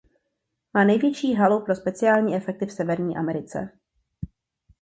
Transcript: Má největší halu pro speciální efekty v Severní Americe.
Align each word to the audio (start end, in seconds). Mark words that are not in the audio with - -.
Má 0.73 0.83
největší 0.83 1.33
halu 1.33 1.65
pro 1.65 1.75
speciální 1.75 2.35
efekty 2.35 2.65
v 2.65 2.71
Severní 2.71 3.17
Americe. 3.17 3.69